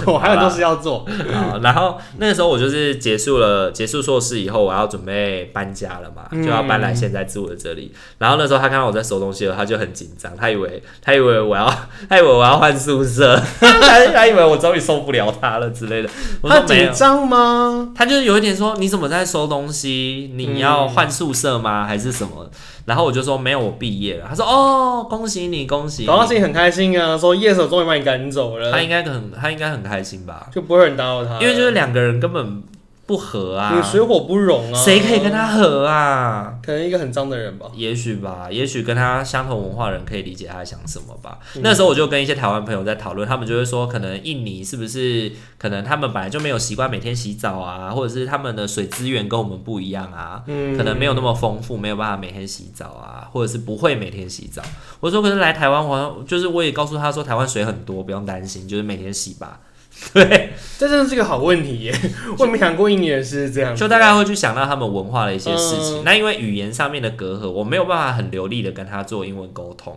[0.06, 1.06] 我还有很多事要做。
[1.32, 7.92] 好，然后那个时候我就是结束了，结束硕士以后，我要准备搬家了嘛，就要搬来现在住的这里。
[8.18, 11.66] 然后那时候他看到我在收东西了，他就很紧张，他以为他以为我要，
[12.08, 16.08] 他以为我要换宿舍，他他以为我终于受不了他了之类的。
[16.42, 17.92] 他紧张吗？
[17.94, 20.30] 他就是有一点说，你怎么在收东西？
[20.34, 21.84] 你要换宿舍吗？
[21.86, 22.50] 还是什么？
[22.86, 24.26] 然后我就说没有，我毕业了。
[24.28, 26.06] 他说哦，恭喜你，恭喜你！
[26.06, 28.72] 高兴很开心啊，说夜手终于把你赶走了。
[28.72, 30.48] 他应该很，他应该很开心吧？
[30.52, 32.62] 就不会很打扰他，因为就是两个人根本
[33.10, 36.54] 不合啊，你水火不容啊，谁可以跟他合啊？
[36.64, 37.66] 可能一个很脏的人吧。
[37.74, 41.40] 也许吧，也许跟他相同文化的人可以理解他在想什么吧。
[41.56, 54.62] 嗯、那时候我就跟一些台湾朋友在讨论，他们就会说，可能印尼是不是可能他们本来就没有习惯每天洗澡啊，或者是他们的水资源跟我们不一样啊，嗯、可能没有那么丰富，没有办法每天洗澡啊，或者是不会每天洗澡。
[55.00, 59.58] 我说可是来台湾，我就是我也告诉他说，台湾水很多，不用担心，就是每天洗吧。
[60.14, 61.94] 对，这真的是个好问题耶！
[62.38, 66.00] 我也没想过印尼人是这样，就大概会去想到他们文化的一些事情。
[66.00, 69.96] 嗯、那因为语言上面的隔阂，我没有办法很流利的跟他做英文沟通。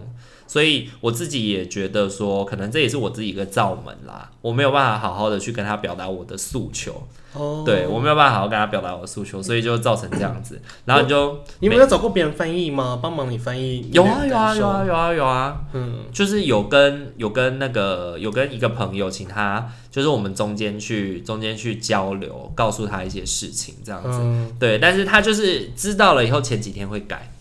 [0.53, 7.07] 所以我自己也觉得说，可能这也是我自己一个罩门啦，我没有办法好好的去跟他表达我的诉求。
[7.33, 10.61] 哦，对，我没有办法好好跟他表达我的诉求，所以就造成这样子。
[10.85, 12.99] 然后你就，你没有找过别人翻译吗？
[13.01, 13.89] 帮忙你翻译？
[13.91, 15.61] 有啊，有啊，有啊，有啊，有啊。
[15.73, 24.19] 嗯，就是有跟有跟那个有跟一个朋友，请他就是我们中间去中间去交流，告诉他一些事情这样子。
[24.21, 27.32] 嗯，对，但是他就是知道了以后，前几天会改。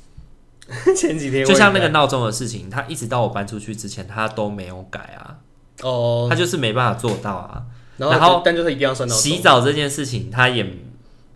[0.96, 5.36] 前几天就像那个闹钟的事情，他一直到我搬出去之前，他都没有改啊。
[5.82, 7.62] 哦，他就是没办法做到啊。
[7.98, 10.66] 然后，但就是一定要算到洗澡这件事情，他也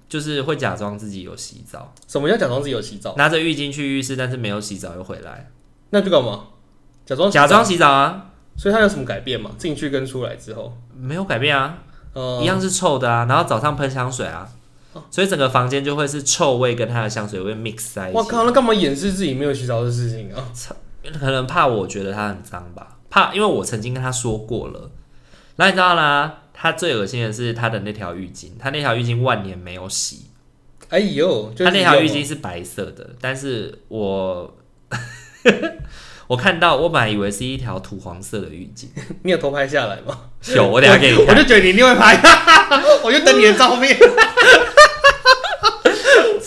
[0.09, 1.93] 就是会假装自己有洗澡。
[2.09, 3.15] 什么叫假装自己有洗澡？
[3.17, 5.51] 拿着浴巾去浴室，但是没有洗澡又回来，
[5.91, 6.45] 那就干嘛？
[7.05, 8.31] 假装假装洗澡啊？
[8.57, 9.51] 所以他有什么改变吗？
[9.59, 11.79] 进去跟出来之后没有改变啊，
[12.41, 13.27] 一样是臭的啊。
[13.29, 14.49] 然后早上喷香水啊。
[15.11, 18.19] 所以整个房间就会是臭味跟他的香水味 mix 在一起。
[18.19, 20.43] 我靠，那干嘛掩饰自己没有洗澡的事情啊？
[21.21, 22.99] 可能怕我觉得他很脏吧？
[23.09, 24.91] 怕，因为我曾经跟他说过了。
[25.57, 30.27] 那你知道啦，他最恶心的是他的那条浴巾，他那条浴巾万年没有洗。
[30.89, 34.57] 哎呦，他那条浴巾是白色的，但是我
[36.29, 38.87] 我看到，我本来以为是一条土黄色的浴巾。
[39.23, 40.19] 你有偷拍下来吗？
[40.55, 41.27] 有，我等下给你看。
[41.35, 42.21] 我就觉得你一定会拍，
[43.05, 43.97] 我就等你的照片。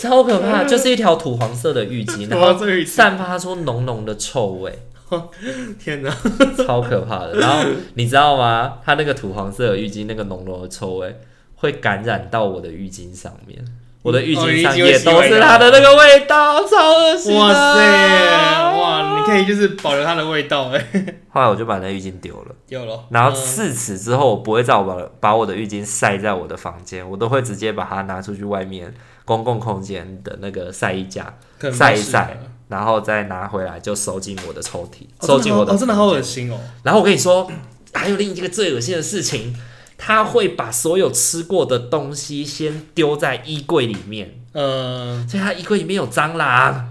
[0.00, 4.78] 超可怕，就是一条土黄色的浴巾， 然后散发出浓浓的臭味。
[5.78, 6.16] 天哪，
[6.64, 7.34] 超可怕的！
[7.34, 8.78] 然后你知道吗？
[8.84, 11.18] 它那个土黄色的浴巾，那个浓浓的臭味
[11.56, 13.58] 会感染到我的浴巾上面，
[14.02, 17.36] 我的浴巾上也都是它的那个味道，超恶心！
[17.36, 20.86] 哇塞，哇，你可以就是保留它的味道哎。
[21.28, 23.04] 后来我就把那浴巾丢了，丢了。
[23.10, 28.92] 然后自此之后，我不会再把把我的浴巾晒在我的房间，我都会直接把它拿出去外面。
[29.26, 31.32] 公共空间的那个晒衣架
[31.72, 32.36] 晒一晒，
[32.66, 35.72] 然后再拿回来就收进我的抽屉，哦、收进我的。
[35.72, 36.58] 哦，真的好恶心哦！
[36.82, 37.48] 然后我跟你说，
[37.92, 39.54] 还有另一个最恶心的事情，
[40.02, 44.40] 他会把所有吃过的东西先丢在衣柜里面。
[44.54, 46.88] 嗯，所以他衣柜里面有蟑螂，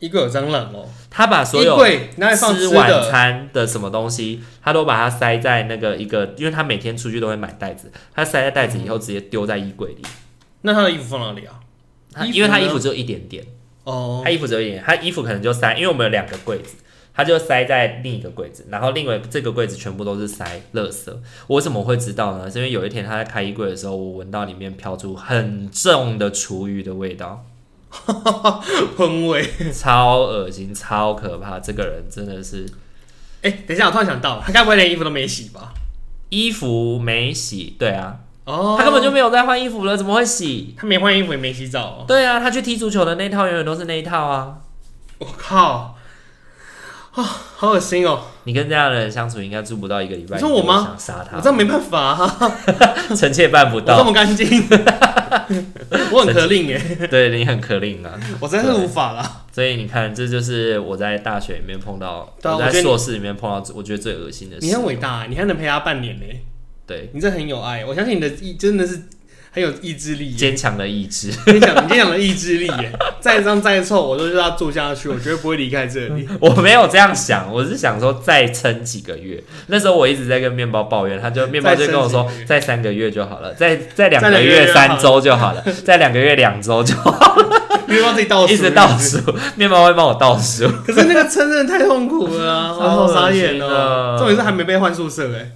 [0.00, 0.88] 衣柜有蟑螂哦。
[1.08, 10.02] 他把所有吃晚餐的什么东西，他都把它塞在那个一个，因为他每天出去都会买袋子，他塞在袋子以后直接丢在衣柜里。
[10.62, 12.26] 那他的衣服放哪里啊？
[12.26, 13.44] 因为他衣服只有一点点
[13.84, 16.74] 哦，他衣服只有一点点，他衣服可能就塞，因为我们有两个柜子，
[17.18, 21.12] 他就塞在另一个柜子，然后另外这个柜子全部都是塞垃圾。
[21.48, 22.48] 我为什么会知道呢？
[22.48, 27.44] 是因为有一天他在开衣柜的时候，我闻到里面飘出很重的厨余的味道，
[28.96, 31.58] 喷味，超恶心，超可怕。
[31.58, 32.64] 这个人真的是，
[33.42, 35.74] 哎、欸，等一下，我突然想到，他该不会连衣服都没洗吧？
[36.28, 38.20] 衣服没洗，对啊。
[38.44, 40.72] 哦，他根本就没有在换衣服了，怎么会洗？
[40.78, 42.04] 他没换衣服也没洗澡哦。
[42.06, 44.58] 对啊，他去踢足球的那一套永远都是那一套啊！
[45.18, 45.97] 我靠，
[47.20, 47.24] 啊，
[47.56, 48.20] 好恶心哦！
[48.44, 50.36] 你跟这样的人相处，应该住不到一个礼拜。
[50.36, 50.94] 你说我吗？
[50.96, 52.58] 想杀他，我这没办法啊！
[53.16, 54.46] 臣妾办不到， 这么干净，
[56.12, 57.06] 我很可令哎。
[57.08, 59.44] 对，你很可令啊，我真是无法了。
[59.50, 64.64] 所以你看，这就是我在大学里面碰到，我在硕士里面碰到，我觉得最恶心的事。
[64.64, 66.24] 你很伟大，你还能陪他半年呢。
[66.86, 69.02] 对，你这很有爱，我相信你的意真的是
[69.58, 72.92] 很有意志力，坚强的意志， 坚强坚强的意志力耶！
[73.20, 76.28] 再脏再臭，我都是要住下去，我绝对不会离开这里。
[76.40, 79.42] 我没有这样想，我是想说再撑几个月。
[79.66, 87.48] 那时候我一直在跟面包抱怨，他就面包就跟我说，再三个月就好了，再再两个月三周就好了，再两个月两周就好了。
[87.88, 89.18] 面包自己倒数，一直倒数，
[89.56, 90.68] 面包会帮我倒数。
[90.86, 94.14] 可是那个撑真的太痛苦了啊，好傻眼哦！
[94.18, 95.50] 重点是还没被换宿舍哎。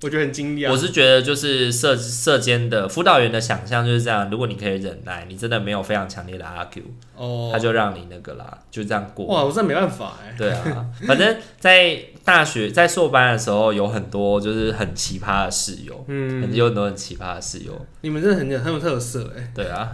[0.00, 0.70] 我觉得很惊讶。
[0.70, 4.30] 我是觉得，就是社社间的辅导员的想象就是这样。
[4.30, 6.84] 如果你可以忍耐，你真的没有非常强烈的 argue，
[7.16, 9.26] 哦，他就让你那个啦，就这样过。
[9.26, 10.32] 哇，我真的没办法哎。
[10.38, 17.86] 对啊，反正在大学 在硕班的时候，有很多就是很奇葩的室友，嗯，有很多很奇葩的室友。
[18.02, 19.50] 你们真的很很有特色哎。
[19.52, 19.90] 对啊，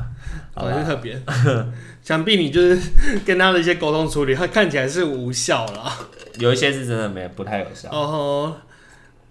[0.55, 1.19] 好像特别。
[2.05, 2.79] 想必你就是
[3.25, 5.91] 跟他的一些沟通处理，他看起来是无效了。
[6.39, 7.89] 有一些是真的没不太有效。
[7.91, 8.55] 哦。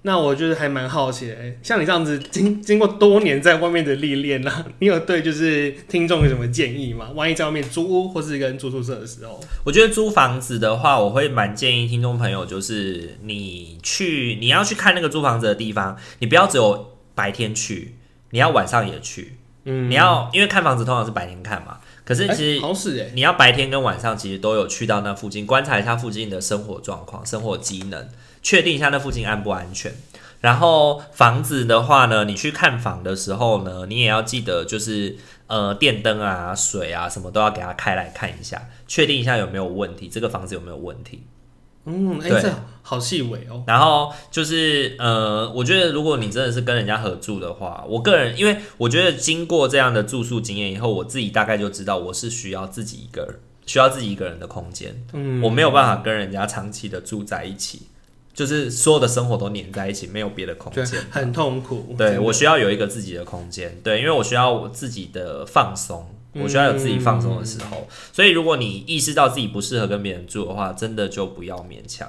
[0.05, 7.09] 那我就是还蛮好奇的，像你这样子经经过多年在外面的历练呢，你有对就是听众有什么建议吗？
[7.15, 17.95] 万一在外面租屋或是一个人住宿舍的时候，我觉得租房子的话，我会蛮建议听众朋友，就是你去你要去看那个租房子的地方，你不要只有白天去，
[18.31, 19.37] 你要晚上也去。
[19.63, 28.09] 嗯，你要因为看房子通常是白天看嘛，可是其实好是哎，你要白天跟晚上其实都有去到那附近观察一下附近的生活状况、生活机能。
[28.43, 29.91] 确定一下那附近安不安全，
[30.41, 35.15] 然后房子的话呢，你去看房的时候呢，你也要记得就是
[35.47, 41.23] 呃电灯啊、水啊什么都要给它开来看一下，确定一下有没有问题，这个房子有没有问题。
[41.85, 43.63] 嗯，哎、欸，这好细微哦。
[43.67, 54.95] 然后就是呃，我觉得如果你真的是跟人家合住的话，我个人因为我觉得经过这样的住宿经验以后，我自己大概就知道我是需要自己一个人，需要自己一个人的空间。
[55.11, 57.87] 嗯，我没有办法跟人家长期的住在一起。
[58.33, 61.95] 就是所有的生活都黏在一起，没有别的空间，很痛苦。
[61.97, 66.03] 对，我需要有一个自己的空间，对，因为我需要我自己的放松，
[66.41, 67.77] 我需要有自己放松的时候。
[67.81, 72.07] 嗯、所以，如果你意识到自己不适合跟别人住的话，真的就不要勉强，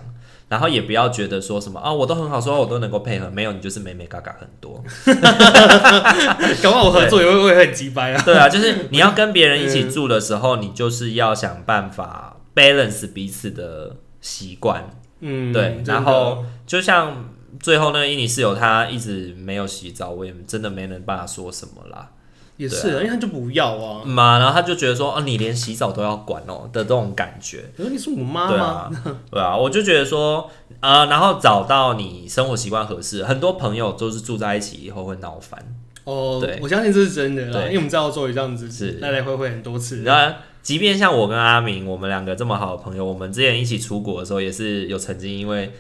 [0.49, 4.83] 然后也不要觉得说什么啊，我都很好，说我都能够配合，没有，你就是美美嘎嘎很多。
[6.63, 8.23] 搞不好我合作也会会很鸡掰啊。
[8.25, 14.89] 对啊，就是你要跟别人一起住的时候，嗯、你就是要想办法 balance 彼此的习惯。
[15.27, 22.11] 嗯，对，然后就像最后那个印尼室友，他一直没有洗澡，我也真的没能办法说什么啦。
[22.57, 27.65] 也是，啊、因为他就不要啊嘛，然后他就觉得说，哦，你连洗澡都要管哦的这种感觉。
[27.77, 28.91] 可是你是我妈对啊，
[29.31, 35.59] 对啊，我就觉得说，呃，然后找到你生活习惯合适，很多朋友都是住在一起以后会闹翻。
[36.05, 40.03] 哦，对，我相信这是真的，对，因为我们知道做一这样子是来来回回很多次。
[40.03, 45.71] 然后，即便像我跟阿明，我们两个这么好的朋友，我们之前一起出国的时候，也是有曾经因为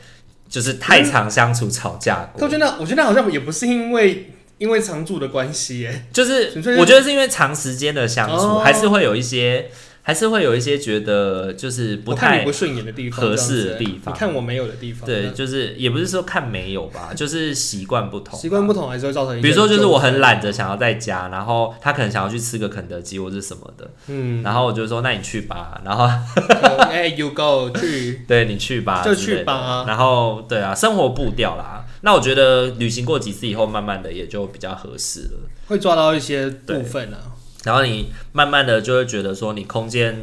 [0.49, 2.47] 就是太常相处吵架过。
[2.47, 9.68] 我觉得，我觉得好像也不是因为因为常住的关系，哎，就是我觉得是因为长时间的相处，还是会有一些。
[10.06, 14.14] 还是会有一些觉得就是不太不顺眼的地方，合适的地方。
[14.14, 19.40] 你看我没有的地方，对，就是也不是说看没有吧， 就是习惯不同，习惯不同还是会造成。
[19.40, 26.04] 比如说，就是我很懒得想要在家，然后他可能想要去吃个肯德基或者什么的，嗯，然后我就说那你去吧，然后
[26.90, 29.86] 哎，you go 去， 对你去吧，就去吧。
[29.88, 37.32] 然后对啊，生活步调啦，那我觉得旅行过几次以后，慢慢的也就比较合适了，会抓到一些部分啊。
[37.64, 40.16] 然后你慢慢的就会觉得说，你空间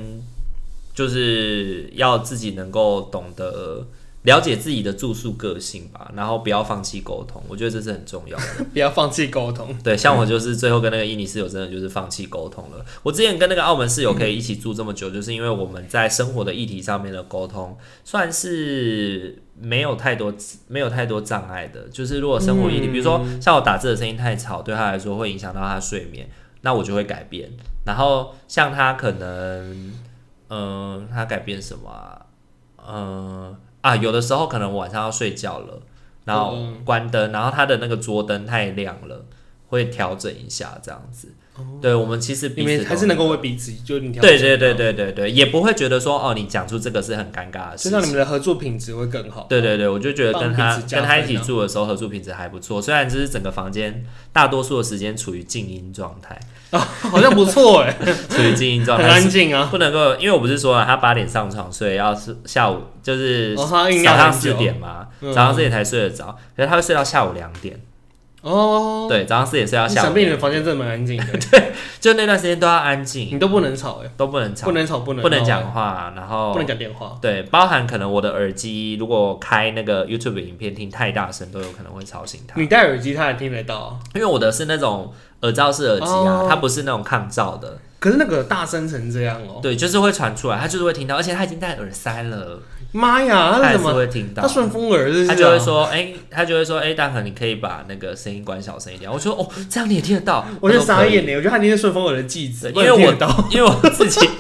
[0.94, 3.88] 就是要自己能够懂得
[4.24, 8.46] 了解自己的住宿个性吧，然后不要放弃沟通，我觉得这是很重要的。
[8.72, 9.76] 不要放弃沟通。
[9.84, 12.86] 对，像我就是最后跟那个印尼室友真的就是放弃沟通了。
[13.02, 20.32] 我之前跟那个澳门室友可以一起住这么久，就是因为我们在生活的议题上面的沟通算是没有太多
[20.68, 21.88] 没有太多障碍的。
[21.90, 26.30] 就是如果生活议题，比如说像我打字的声音太吵，对他来说会影响到他睡眠。
[26.62, 27.50] 那我就会改变，
[27.86, 29.92] 然后像他可能，
[30.50, 32.26] 嗯、呃，他改变什么啊？
[32.88, 35.82] 嗯、呃、啊，有的时候可能晚上要睡觉了，
[36.26, 39.26] 然后关灯，然后他的那个桌灯太亮了，
[39.70, 41.34] 会调整一下这样子。
[41.82, 49.46] 对，我们其实彼此还是能够为彼此，就你对对对对对对，也不会觉得说哦，你讲出这个是很尴尬的事情，就让你们的合作品质会更好。
[49.50, 52.82] 对对对，我就觉得跟他跟他一起住的时候，合作品质还不错。
[52.82, 56.40] 虽然就是整个房间大多数的时间处于静音状态，
[56.72, 57.96] 哦，好像不错哎，
[58.30, 63.68] 处于静音状态， 很安静啊，不能够，因为我不是说了，他八点上床睡，要是下午就是早
[64.18, 67.80] 上四点嘛，早上四点才睡得着，可是他会睡到下午两点。
[68.42, 70.06] 哦，对，早上四点睡到下午。
[70.06, 71.26] 想必你的房间真的蛮安静的。
[71.52, 77.18] 对，就那段时间都要安静，你都不能吵哎，都不能吵，不能吵，不能不能讲话，然后不能讲电话。
[77.22, 82.60] 对，包含可能我的耳机如果开那个 YouTube 影片听太大声，都有可能会吵醒他。
[82.60, 87.78] 你戴耳机他也听得到，因为我的是那种耳罩式耳机啊，它不是那种抗噪的。
[88.00, 89.60] 可是那个大声成这样哦。
[89.62, 92.60] 对，就是会传出来，他就是会听到，而且他已经戴耳塞了。
[92.94, 94.42] 妈呀，他怎么会听到？
[94.44, 95.26] 他顺风耳是？
[95.26, 99.10] 他就会说，哎，他就会说，哎，大可你可以把那个声音关小声一点。
[99.12, 100.46] 我说，哦，这样你也听得到？
[100.60, 103.00] 我就傻眼了，我觉得他一定是顺风耳的机子，因为我
[103.52, 104.28] 因为我自己，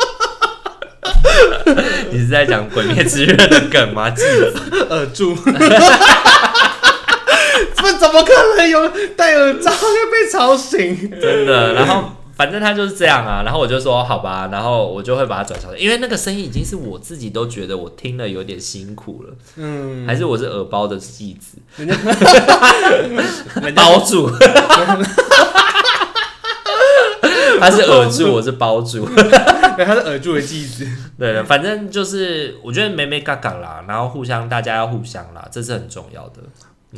[2.11, 4.09] 你是在讲《鬼灭之刃》的梗吗？
[4.09, 4.53] 机子
[4.89, 5.35] 耳柱，
[7.75, 11.09] 这怎么可能有戴耳罩又被吵醒？
[11.21, 12.11] 真的，然后。
[12.41, 21.59] 反正他就是这样啊，然后我就说好吧，然后我就会把它转小声，因为那个声音已经是我自己都觉得我听了有点辛苦了，嗯，还是我是耳包的戏子，
[23.75, 24.27] 包住，
[27.59, 29.05] 他是耳住，我是包住，
[29.77, 30.87] 对，他是耳住的戏子，
[31.19, 36.41] 对的，反正就是我觉得没没嘎嘎啦，然后互相大家要互相啦，这是很重要的。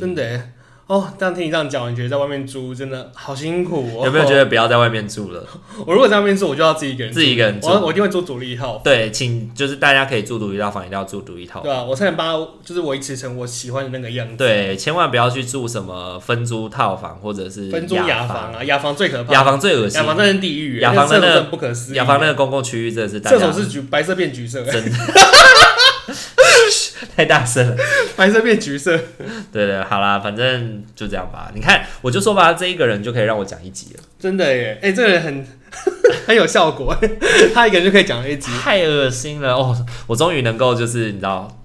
[0.00, 0.52] 真的、欸。
[0.86, 4.04] 哦，这样听你这样讲，你觉得在外面租真的好辛苦哦。
[4.04, 5.42] 有没有觉得不要在外面住了？
[5.86, 8.78] 我如果在外面住，我就要自己一个人住，自己一个人住，我我一定会住独立一套。
[8.84, 11.60] 对，请就是大家可以住独立一套房，一定要住独立一套。
[11.60, 14.36] 对啊，我才能把就是维持成我喜欢的那个样子。
[14.36, 24.90] 对，千万不要去住什么分租套房或者是分租雅房啊，雅房最可怕，雅房最恶心，雅房真是地狱，雅房真的不可思议，雅房那个公共区域真的是，厕所是橘白色变橘色，真的。
[27.16, 27.76] 太大声了，
[28.16, 28.96] 白色变橘色。
[29.52, 31.50] 对对，好啦，反正就这样吧。
[31.54, 34.02] 你看，我就说吧，这一个人就可以让我讲一集了。
[34.18, 35.46] 真的耶，哎、欸，这个人很
[36.26, 36.96] 很有效果，
[37.52, 38.50] 他一个人就可以讲一集。
[38.60, 39.76] 太恶心了哦！
[40.06, 41.60] 我终于能够就是你知道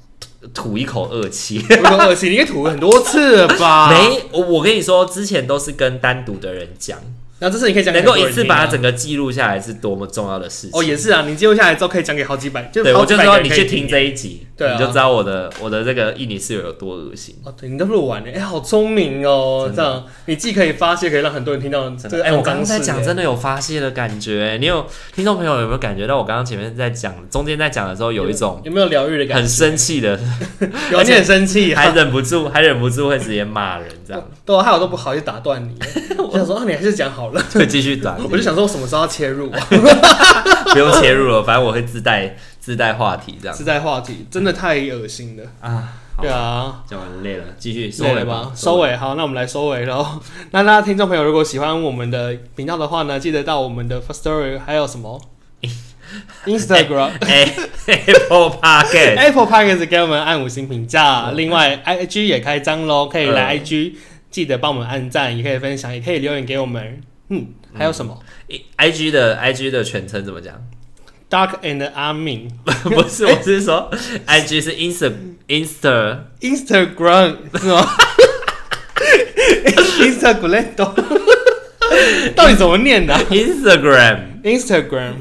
[0.53, 3.91] 吐一口恶气，吐一口恶气，你应该吐很多次了吧？
[3.91, 6.97] 没，我我跟你说，之前都是跟单独的人讲。
[7.39, 17.53] 然后这是你可以讲，能够一次把它整个记录下来是多么重要的事情哦，也是啊，你记录下来之后可以讲给好几百，就对我就说你去听这一集，对，你就知道我的我的这个印尼室友有多恶心哦。
[17.59, 22.23] 对，你都录完了，哎，好聪明哦，这样你既可以发泄，可以让很多人听到这个。
[22.23, 24.57] 哎，我刚刚在讲，真的有发泄的感觉。
[24.59, 24.85] 你有
[25.15, 29.41] 听众朋友有没有感觉到我刚刚前面在讲，中间在讲的时候有一种有没有疗愈的感觉？
[29.41, 30.19] 很生气的，
[30.91, 34.21] 有点生气， 还忍不住，还忍不住会直接骂人这样。
[34.45, 35.73] 对，害我都不好意思打断你，
[36.19, 38.17] 我想说啊，你还是讲好了， 会继续打。
[38.30, 39.49] 我就想说，我什么时候要切入？
[40.73, 45.93] 不用切入了，反正我会自带自带话题，这样自带话题真的太恶心了啊！
[46.21, 48.51] 对啊，讲完累了，继续收尾吧。
[48.55, 50.19] 收尾，好，那我们来收尾喽。
[50.51, 55.19] 那大家听众朋友，如果喜欢我们的频道的话呢，记得到我们的 First Story 还有什么
[56.45, 57.11] Instagram、
[57.86, 61.32] Apple Podcast、Apple Podcast 给我们按五星评价。
[61.32, 63.93] 另外，IG 也开张喽，可以来 IG，
[64.30, 67.01] 记得帮我们按赞，也可以分享，也可以留言给我们。
[67.30, 67.47] 嗯。
[67.77, 68.17] 还有什么
[68.77, 70.55] ？I G 的 I G 的全称怎么讲
[71.30, 72.49] ？Dark and Armin
[72.84, 73.91] 不是，我是说
[74.25, 75.13] I G 是 Insta
[75.47, 77.86] Insta Instagram 是吗？
[80.01, 80.65] Instagram
[82.36, 85.13] 到底怎么念的？Instagram Instagram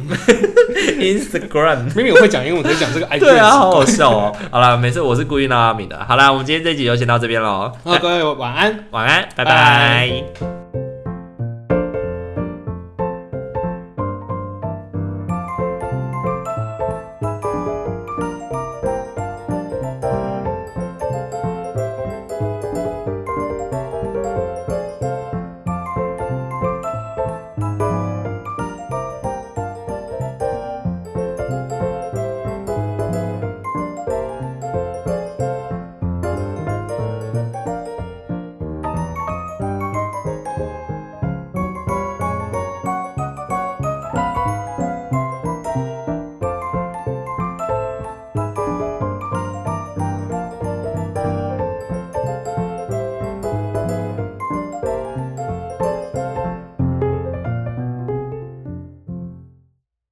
[0.98, 4.34] Instagram 明明我会讲英文，可以讲这个 I G 对啊，好好笑哦。
[4.50, 6.02] 好了，没事，我是故意闹阿敏的。
[6.06, 7.70] 好了，我们今天这集就先到这边喽。
[7.84, 10.67] 好，各位晚安，晚安，拜拜。